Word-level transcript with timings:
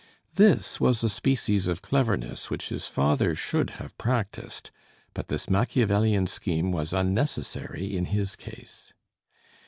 This 0.33 0.79
was 0.81 1.03
a 1.03 1.09
species 1.09 1.67
of 1.67 1.83
cleverness 1.83 2.49
which 2.49 2.69
his 2.69 2.87
father 2.87 3.35
should 3.35 3.69
have 3.77 3.95
practiced; 3.99 4.71
but 5.13 5.27
this 5.27 5.47
Machiavellian 5.47 6.25
scheme 6.25 6.71
was 6.71 6.91
unnecessary 6.91 7.95
in 7.95 8.05
his 8.05 8.35
case. 8.35 8.93